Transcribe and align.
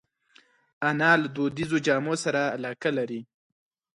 انا 0.87 1.11
له 1.21 1.27
دودیزو 1.35 1.77
جامو 1.85 2.13
سره 2.23 2.41
علاقه 2.55 2.89
لري 2.97 3.21